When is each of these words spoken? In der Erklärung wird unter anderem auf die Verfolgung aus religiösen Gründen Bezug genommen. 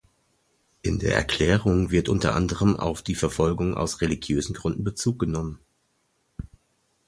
In 0.81 0.97
der 0.97 1.13
Erklärung 1.13 1.91
wird 1.91 2.09
unter 2.09 2.33
anderem 2.33 2.75
auf 2.75 3.03
die 3.03 3.13
Verfolgung 3.13 3.75
aus 3.75 4.01
religiösen 4.01 4.55
Gründen 4.55 4.83
Bezug 4.83 5.19
genommen. 5.19 5.59